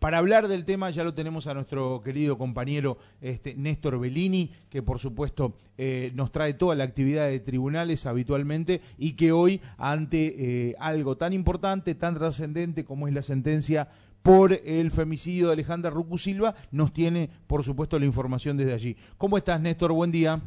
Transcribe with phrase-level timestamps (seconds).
[0.00, 4.82] Para hablar del tema ya lo tenemos a nuestro querido compañero este, Néstor Bellini, que
[4.82, 10.70] por supuesto eh, nos trae toda la actividad de tribunales habitualmente y que hoy ante
[10.70, 13.88] eh, algo tan importante, tan trascendente como es la sentencia
[14.22, 18.96] por el femicidio de Alejandra Rucu Silva, nos tiene por supuesto la información desde allí.
[19.18, 19.92] ¿Cómo estás Néstor?
[19.92, 20.40] Buen día.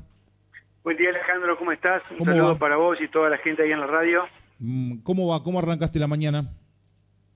[0.84, 2.02] Buen día Alejandro, ¿cómo estás?
[2.18, 4.24] Un saludo para vos y toda la gente ahí en la radio.
[4.58, 5.44] Mm, ¿Cómo va?
[5.44, 6.50] ¿Cómo arrancaste la mañana?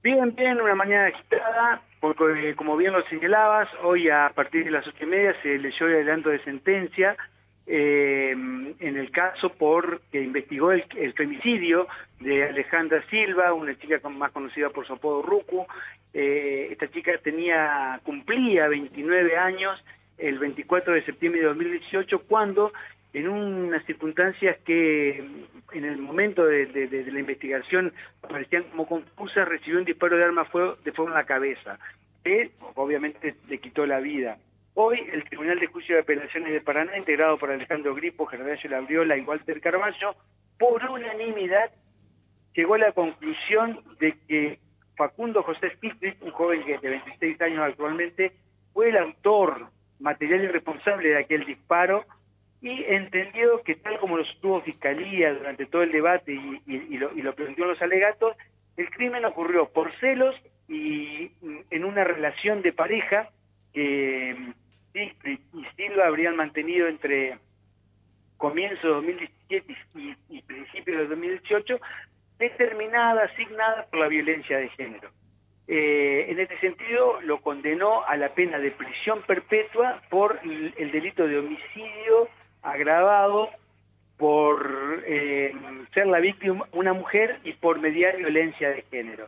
[0.01, 1.81] Bien, bien, una mañana agitada,
[2.15, 5.87] porque como bien lo señalabas, hoy a partir de las ocho y media se leyó
[5.87, 7.17] el adelanto de sentencia
[7.69, 11.87] eh, en el caso por que investigó el, femicidio
[12.21, 15.67] de Alejandra Silva, una chica más conocida por su apodo Rucu.
[16.13, 19.83] Eh, esta chica tenía, cumplía 29 años
[20.17, 22.71] el 24 de septiembre de 2018 cuando
[23.13, 25.25] en unas circunstancias que
[25.73, 26.67] en el momento de,
[27.11, 31.79] la investigación parecían como confusas, recibió un disparo de arma de fuego en la cabeza,
[32.23, 34.37] que obviamente le quitó la vida.
[34.73, 39.17] Hoy el Tribunal de Juicio de Apelaciones de Paraná, integrado por Alejandro Gripo, Gerardo Labriola
[39.17, 40.15] y Walter Carballo,
[40.59, 41.71] por unanimidad
[42.53, 44.59] llegó a la conclusión de que
[44.95, 48.33] Facundo José Stiglitz, un joven que de 26 años actualmente,
[48.73, 49.67] fue el autor
[49.99, 52.05] material y responsable de aquel disparo
[52.61, 57.21] y entendió que tal como lo sostuvo Fiscalía durante todo el debate y, lo, y
[57.21, 58.35] planteó en los alegatos,
[58.77, 60.35] el crimen ocurrió por celos
[60.67, 61.31] y
[61.69, 63.29] en una relación de pareja
[63.73, 64.35] que
[64.91, 67.37] Siegfried y Silva habrían mantenido entre
[68.37, 71.79] comienzo de 2017 y, y principios de 2018,
[72.37, 75.09] determinada, asignada por la violencia de género.
[75.67, 81.27] Eh, en este sentido, lo condenó a la pena de prisión perpetua por el delito
[81.27, 82.29] de homicidio
[82.71, 83.49] agravado
[84.17, 85.53] por eh,
[85.93, 89.27] ser la víctima una mujer y por mediar violencia de género.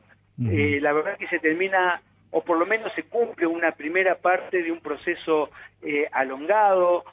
[0.50, 4.64] Eh, la verdad que se termina, o por lo menos se cumple una primera parte
[4.64, 5.50] de un proceso
[5.82, 7.06] eh, alongado,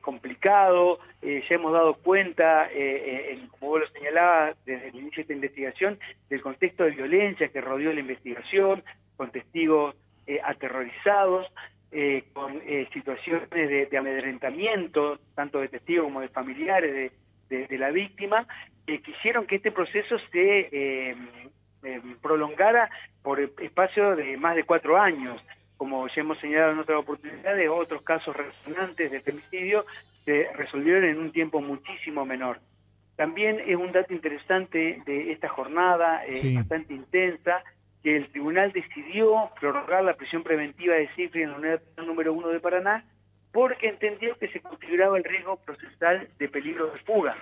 [0.00, 2.68] complicado, ya hemos dado cuenta,
[3.52, 7.60] como vos lo señalabas desde el inicio de esta investigación, del contexto de violencia que
[7.60, 8.82] rodeó la investigación,
[9.16, 9.94] con testigos
[10.42, 11.46] aterrorizados,
[11.94, 17.12] eh, con eh, situaciones de, amedrentamiento, tanto de testigos como de familiares
[17.50, 18.46] de, la víctima,
[18.86, 21.14] que quisieron que este proceso se eh,
[22.22, 22.88] prolongara
[23.22, 25.44] por espacio de más de cuatro años.
[25.76, 29.84] Como ya hemos señalado en otras oportunidades, otros casos resonantes de femicidio
[30.24, 32.58] se resolvieron en un tiempo muchísimo menor.
[33.16, 36.22] También es un dato interesante de esta jornada,
[36.54, 37.62] bastante intensa,
[38.02, 42.48] que el tribunal decidió prorrogar la prisión preventiva de Cifri en la unidad número uno
[42.48, 43.04] de Paraná
[43.52, 47.36] porque entendió que se configuraba el riesgo procesal de peligro de fuga.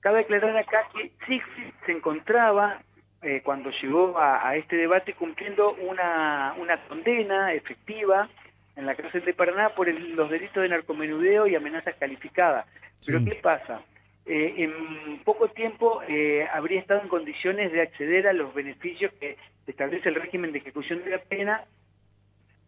[0.00, 2.80] Cabe aclarar acá que Siegfried se encontraba,
[3.22, 6.54] eh, cuando llegó a, este debate, cumpliendo una,
[6.88, 8.28] condena efectiva
[8.74, 12.66] en la cárcel de Paraná por los delitos de narcomenudeo y amenazas calificadas.
[13.04, 13.82] Pero ¿qué pasa?
[14.24, 19.36] Eh, en poco tiempo eh, habría estado en condiciones de acceder a los beneficios que
[19.66, 21.64] establece el régimen de ejecución de la pena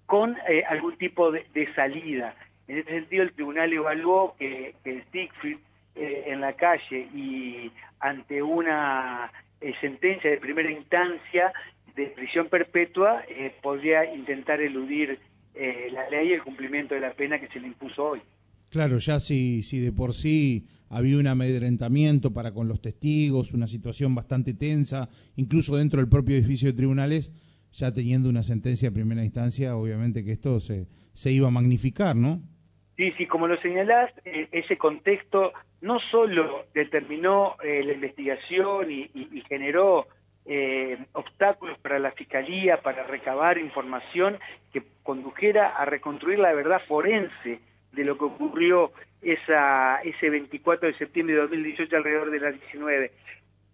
[0.07, 1.45] con eh, algún tipo de,
[1.75, 2.35] salida.
[2.69, 5.59] En ese sentido, el tribunal evaluó que, que Siegfried
[5.97, 9.31] en la calle y ante una
[9.81, 11.53] sentencia de primera instancia
[11.95, 13.23] de prisión perpetua
[13.63, 15.21] podría intentar eludir
[15.55, 18.23] la ley y el cumplimiento de la pena que se le impuso hoy.
[18.75, 23.69] Claro, ya si, si de por sí había un amedrentamiento para con los testigos, una
[23.69, 27.31] situación bastante tensa, incluso dentro del propio edificio de tribunales,
[27.71, 32.17] ya teniendo una sentencia de primera instancia, obviamente que esto se, se iba a magnificar,
[32.17, 32.43] ¿no?
[32.97, 39.09] Sí, sí, como lo señalás, eh, ese contexto no solo determinó eh, la investigación y,
[39.49, 40.09] generó
[40.47, 44.37] eh, obstáculos para la Fiscalía para recabar información
[44.73, 47.61] que condujera a reconstruir la verdad forense
[47.95, 53.13] de lo que ocurrió esa, ese 24 de septiembre de 2018 alrededor de las 19.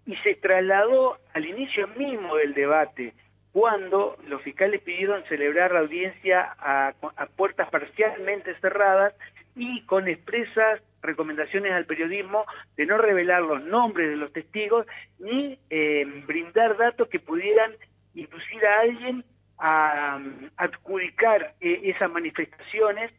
[0.07, 3.15] Y se trasladó al inicio mismo del debate,
[3.53, 6.95] cuando los fiscales pidieron celebrar la audiencia a,
[7.37, 9.15] puertas parcialmente cerradas
[9.57, 12.45] y con expresas recomendaciones al periodismo
[12.77, 14.87] de no revelar los nombres de los testigos
[15.19, 17.73] ni eh, brindar datos que pudieran
[18.15, 19.25] inducir a alguien
[19.59, 20.21] a,
[20.57, 23.11] adjudicar eh, esas manifestaciones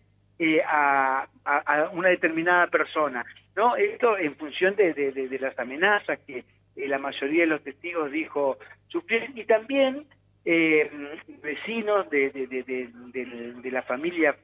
[0.43, 1.27] eh, a,
[1.93, 3.23] una determinada persona.
[3.55, 3.75] ¿no?
[3.75, 6.43] Esto en función de, las amenazas que
[6.75, 8.57] eh, la mayoría de los testigos dijo
[8.87, 10.07] sufrir y también
[10.43, 10.89] eh,
[11.43, 12.89] vecinos de,
[13.65, 14.35] la familia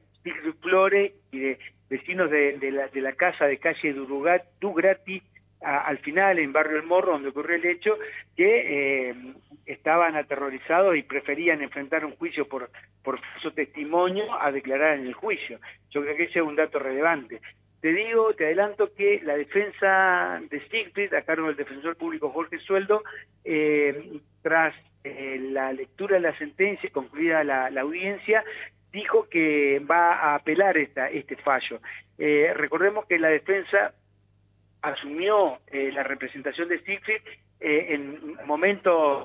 [0.60, 1.58] Flore y de
[1.90, 5.20] vecinos de, la, casa de calle Dugrati,
[5.60, 7.98] al final en Barrio El Morro, donde ocurrió el hecho,
[8.36, 9.16] que
[9.68, 12.70] estaban aterrorizados y preferían enfrentar un juicio por,
[13.02, 15.60] por su testimonio a declarar en el juicio.
[15.90, 17.40] Yo creo que ese es un dato relevante.
[17.80, 22.58] Te digo, te adelanto que la defensa de Siegfried, a cargo del defensor público Jorge
[22.58, 23.04] Sueldo,
[23.44, 24.74] eh, tras
[25.04, 28.42] eh, la lectura de la sentencia, concluida la, audiencia,
[28.90, 31.80] dijo que va a apelar este fallo.
[32.16, 33.94] Eh, recordemos que la defensa
[34.82, 37.20] asumió la representación de Siegfried
[37.60, 39.24] en momentos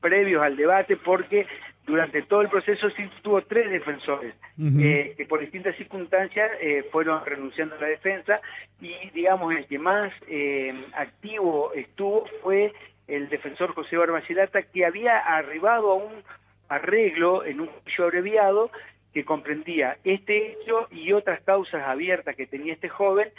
[0.00, 1.46] previos al debate porque
[1.88, 4.34] durante todo el proceso sí tuvo tres defensores
[4.78, 8.40] eh, que por distintas circunstancias eh, fueron renunciando a la defensa
[8.80, 12.74] y digamos el que más eh, activo estuvo fue
[13.06, 16.22] el defensor José Barbacilata que había arribado a un
[16.68, 18.70] arreglo en un juicio abreviado
[19.14, 23.30] que comprendía este hecho y otras causas abiertas que tenía este joven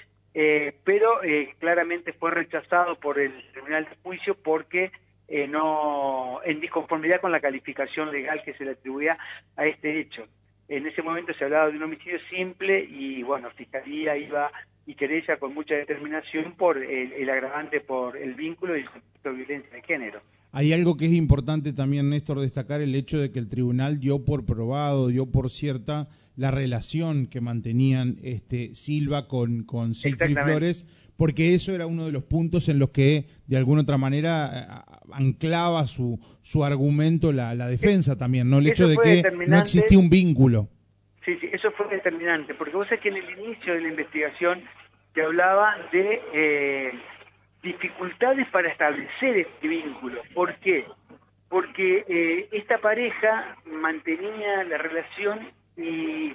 [0.83, 1.19] pero
[1.59, 4.91] claramente fue rechazado por el tribunal de juicio porque
[5.29, 9.17] eh, no, en disconformidad con la calificación legal que se le atribuía
[9.55, 10.25] a este hecho.
[10.67, 14.51] En ese momento se hablaba de un homicidio simple y bueno, Fiscalía iba
[14.85, 19.35] y querella con mucha determinación por el, agravante por el vínculo y el concepto de
[19.35, 20.21] violencia de género.
[20.51, 24.25] Hay algo que es importante también, Néstor, destacar el hecho de que el tribunal dio
[24.25, 30.87] por probado, dio por cierta la relación que mantenían este Silva con, con Flores,
[31.19, 35.85] porque eso era uno de los puntos en los que de alguna otra manera anclaba
[35.85, 38.59] su, su argumento la, la defensa también, ¿no?
[38.59, 40.69] El hecho de que no existía un vínculo.
[41.25, 44.61] Sí, sí, eso fue determinante, porque vos sabés que en el inicio de la investigación
[45.13, 46.93] se hablaba de eh,
[47.63, 50.21] dificultades para establecer este vínculo.
[50.33, 50.85] ¿Por qué?
[51.49, 56.33] Porque eh, esta pareja mantenía la relación y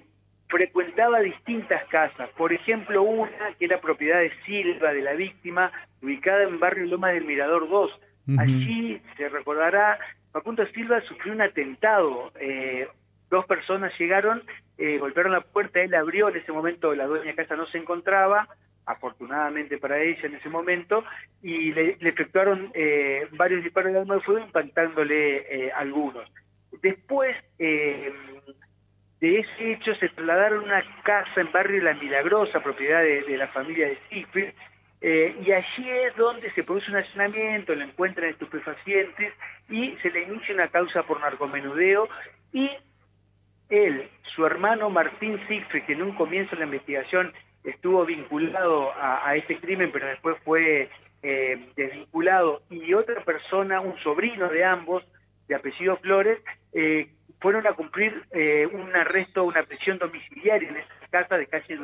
[0.49, 6.45] frecuentaba distintas casas, por ejemplo una que era propiedad de Silva, de la víctima, ubicada
[6.45, 8.01] en barrio Loma del Mirador 2.
[8.39, 9.99] Allí, se recordará,
[10.33, 12.89] Facundo Silva sufrió un atentado, eh,
[13.31, 14.43] dos personas llegaron,
[14.79, 17.79] eh, golpearon la puerta, él abrió, en ese momento la dueña de casa no se
[17.79, 18.49] encontraba,
[18.87, 21.05] afortunadamente para ella en ese momento,
[21.43, 26.31] y le, efectuaron eh, varios disparos de arma de fuego impactándole algunos.
[26.83, 27.37] Después
[29.25, 33.49] de ese hecho se trasladaron a una casa en barrio La Milagrosa, propiedad de, la
[33.49, 34.51] familia de Siegfried,
[35.01, 39.33] eh, y allí es donde se produce un allanamiento, le encuentran estupefacientes
[39.71, 42.07] y se le inicia una causa por narcomenudeo
[42.53, 42.71] y
[43.71, 47.33] él, su hermano Martín Siegfried, que en un comienzo de la investigación
[47.65, 50.91] estuvo vinculado a, este crimen, pero después fue
[51.23, 55.03] eh, desvinculado, y otra persona, un sobrino de ambos,
[55.49, 56.41] de apellido Flores,
[56.75, 57.09] eh,
[57.45, 61.79] fueron a cumplir eh, un arresto, una prisión domiciliaria en esa casa de calle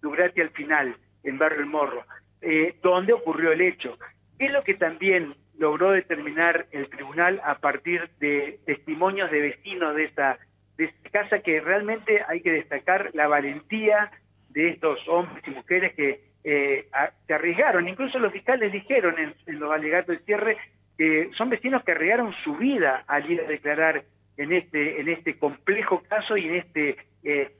[0.00, 2.04] Dugrati al final, en Barrio El Morro,
[2.40, 3.98] eh, donde ocurrió el hecho.
[4.38, 9.96] ¿Qué es lo que también logró determinar el tribunal a partir de testimonios de vecinos
[9.96, 10.38] de esta,
[10.76, 14.12] de casa que realmente hay que destacar la valentía
[14.50, 16.88] de estos hombres y mujeres que eh,
[17.26, 20.56] se arriesgaron, incluso los fiscales dijeron en, en los alegatos de cierre
[20.96, 24.04] que son vecinos que arriesgaron su vida al ir a declarar
[24.40, 27.52] en este, en este complejo caso y en este, eh,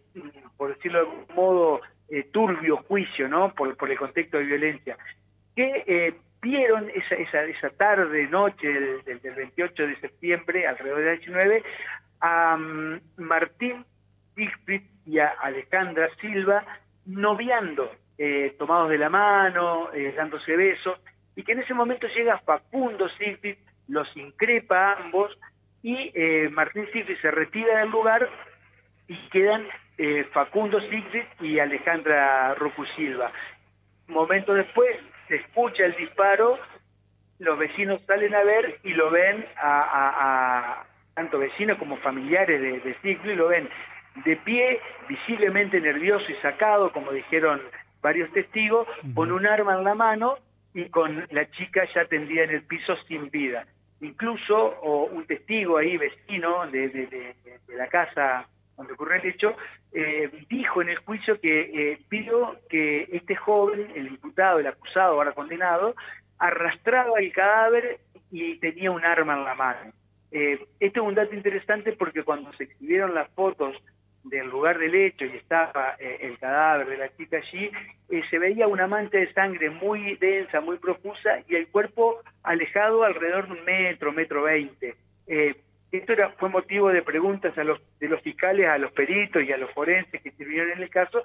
[0.57, 3.55] por decirlo de algún modo, eh, turbio juicio, ¿no?
[3.55, 4.97] Por, el contexto de violencia.
[5.55, 8.67] Que eh, vieron esa, esa, esa, tarde, noche
[9.05, 11.63] del, 28 de septiembre, alrededor del 19,
[12.21, 13.85] a mm, Martín
[14.35, 16.65] Siegfried y a Alejandra Silva
[17.05, 17.95] noviando,
[18.59, 21.01] tomados de la mano, dándose besos,
[21.35, 23.57] y que en ese momento llega Facundo Siegfried,
[23.89, 25.37] los increpa a ambos,
[25.83, 28.29] y eh, Martín Sigrid se retira del lugar
[29.09, 29.67] y quedan
[29.99, 33.33] eh, Facundo Sigrid y Alejandra Rocu Silva.
[34.09, 34.97] Un momento después
[35.29, 36.59] se escucha el disparo,
[37.39, 40.85] los vecinos salen a ver y lo ven a,
[41.15, 43.69] tanto vecinos como familiares de, de y lo ven
[44.25, 47.63] de pie, visiblemente nervioso y sacado, como dijeron
[48.03, 50.39] varios testigos, con un arma en la mano
[50.75, 53.67] y con la chica ya tendida en el piso sin vida
[54.01, 54.81] incluso
[55.11, 57.35] un testigo ahí, vecino de,
[57.69, 59.57] la casa donde ocurrió el hecho,
[59.93, 61.61] eh, dijo en el juicio que
[61.93, 61.99] eh,
[62.69, 65.95] que este joven, el imputado, el acusado, ahora condenado,
[66.39, 69.93] arrastraba el cadáver y tenía un arma en la mano.
[70.33, 73.77] Eh, este es un dato interesante porque cuando se exhibieron las fotos
[74.23, 77.71] del lugar del hecho y estaba eh, el cadáver de la chica allí,
[78.09, 83.05] eh, se veía una mancha de sangre muy densa, muy profusa y el cuerpo alejado
[83.05, 84.97] alrededor de un metro, metro veinte.
[85.27, 85.55] Eh,
[85.93, 89.53] esto era, fue motivo de preguntas a los, de los fiscales, a los peritos y
[89.53, 91.23] a los forenses que sirvieron en el caso,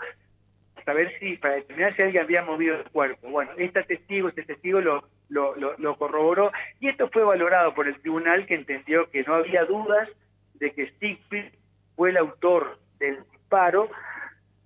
[0.85, 3.29] saber si, para determinar si alguien había movido el cuerpo.
[3.29, 7.99] Bueno, este testigo, este testigo lo, lo, lo, corroboró y esto fue valorado por el
[7.99, 10.07] tribunal que entendió que no había dudas
[10.55, 11.51] de que Siegfried
[11.95, 13.89] fue el autor del disparo.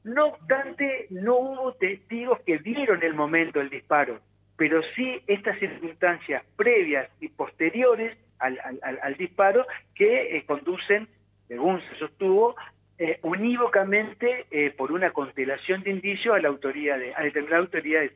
[0.03, 4.19] No obstante, no hubo testigos que vieron el momento del disparo,
[4.59, 11.07] pero sí estas circunstancias previas y posteriores al, disparo que eh, conducen,
[11.47, 12.55] según se sostuvo,
[12.97, 18.01] eh, unívocamente eh, por una constelación de indicios a la autoría de, a determinada autoría
[18.01, 18.11] de.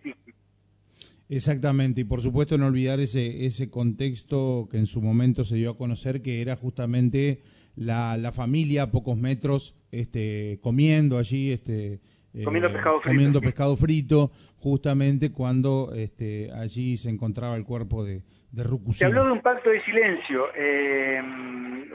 [1.29, 5.71] Exactamente, y por supuesto no olvidar ese, ese contexto que en su momento se dio
[5.71, 7.41] a conocer, que era justamente
[7.77, 12.01] la, la familia a pocos metros este, comiendo allí, este,
[12.43, 13.13] comiendo pescado frito.
[13.13, 19.25] Comiendo pescado frito, justamente cuando este, allí se encontraba el cuerpo de, de Se habló
[19.25, 20.47] de un pacto de silencio.
[20.55, 21.21] Eh,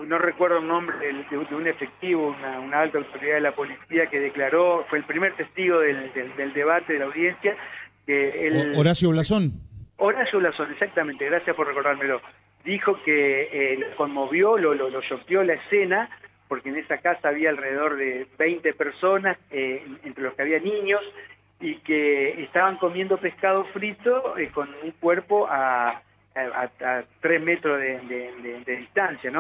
[0.07, 0.97] no recuerdo el nombre
[1.31, 5.81] de, un efectivo, una, alta autoridad de la policía que declaró, fue el primer testigo
[5.81, 6.11] del,
[6.55, 7.57] debate de la audiencia.
[8.07, 9.53] Que Horacio Blasón.
[9.97, 12.21] Horacio Blasón, exactamente, gracias por recordármelo.
[12.65, 16.11] Dijo que eh, conmovió, lo, lo, lo choqueó la escena,
[16.49, 21.03] porque en esa casa había alrededor de 20 personas, eh, entre los que había niños,
[21.61, 26.03] y que estaban comiendo pescado frito eh, con un cuerpo a,
[26.35, 29.33] a, tres metros de, distancia.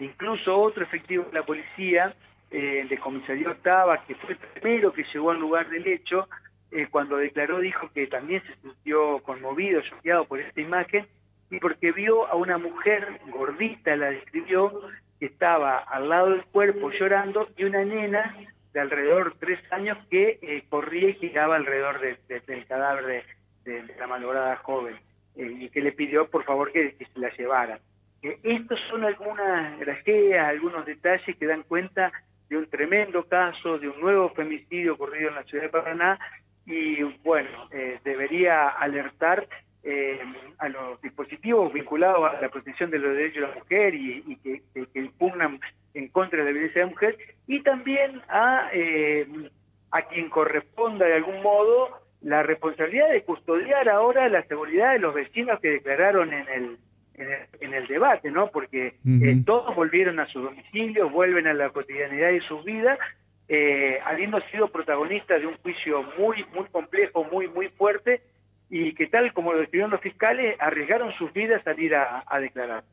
[0.00, 2.14] Incluso otro efectivo de la policía,
[2.50, 6.28] eh, de comisaría Octava, que fue el primero que llegó al lugar del hecho,
[6.70, 11.06] eh, cuando declaró dijo que también se sintió conmovido, choqueado por esta imagen,
[11.50, 14.82] y porque vio a una mujer gordita, la describió,
[15.18, 18.36] que estaba al lado del cuerpo llorando, y una nena
[18.72, 23.24] de alrededor de tres años que eh, corría y giraba alrededor del cadáver
[23.64, 24.96] de la malograda joven.
[25.38, 27.78] Eh, y que le pidió por favor que, se la llevara.
[28.22, 32.12] Eh, estos son algunas grajeas, algunos detalles que dan cuenta
[32.48, 36.18] de un tremendo caso, de un nuevo femicidio ocurrido en la ciudad de Paraná
[36.66, 39.46] y bueno, eh, debería alertar
[40.58, 44.62] a los dispositivos vinculados a la protección de los derechos de la mujer y, que,
[44.94, 45.60] impugnan
[45.94, 48.70] en contra de la violencia de la mujer y también a,
[49.90, 55.14] a quien corresponda de algún modo la responsabilidad de custodiar ahora la seguridad de los
[55.14, 56.78] vecinos que declararon en el,
[57.60, 58.48] en el, debate, ¿no?
[58.50, 62.98] Porque eh, todos volvieron a su domicilio, vuelven a la cotidianidad de sus vidas,
[63.48, 68.20] eh, habiendo sido protagonistas de un juicio muy, muy complejo, muy, muy fuerte,
[68.70, 72.84] y que tal como lo describieron los fiscales, arriesgaron sus vidas a salir a, declarar.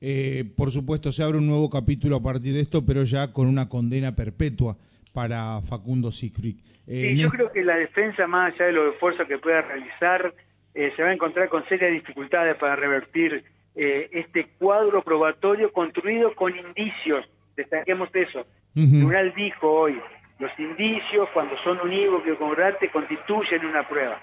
[0.00, 3.46] Eh, por supuesto, se abre un nuevo capítulo a partir de esto, pero ya con
[3.46, 4.76] una condena perpetua
[5.12, 6.56] para Facundo Siegfried.
[6.86, 10.34] Eh, sí, yo creo que la defensa, más allá de los esfuerzos que pueda realizar,
[10.74, 16.52] eh, se va a encontrar con serias dificultades para revertir este cuadro probatorio construido con
[16.54, 17.24] indicios.
[17.56, 18.44] Destaquemos eso.
[18.74, 19.98] El tribunal dijo hoy,
[20.38, 24.20] los indicios, cuando son unívocos y concordante, constituyen una prueba.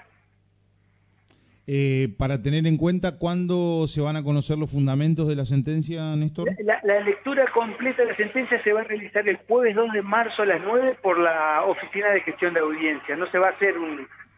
[1.70, 6.16] Eh, para tener en cuenta cuándo se van a conocer los fundamentos de la sentencia,
[6.16, 6.48] Néstor?
[6.64, 10.40] La, lectura completa de la sentencia se va a realizar el jueves 2 de marzo
[10.40, 13.16] a las 9 por la Oficina de Gestión de Audiencia.
[13.16, 13.74] No se va a hacer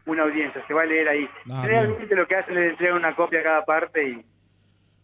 [0.06, 1.28] una audiencia, se va a leer ahí.
[1.52, 4.24] Ah, Realmente lo que hacen es entregar una copia a cada parte y,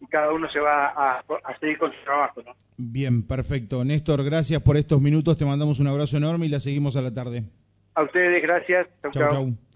[0.09, 1.23] cada uno se va a,
[1.61, 2.43] seguir con su trabajo.
[2.45, 2.51] ¿no?
[2.75, 3.85] Bien, perfecto.
[3.85, 5.37] Néstor, gracias por estos minutos.
[5.37, 7.45] Te mandamos un abrazo enorme y la seguimos a la tarde.
[7.95, 8.85] A ustedes, gracias.
[9.13, 9.29] chau.
[9.29, 9.66] chau.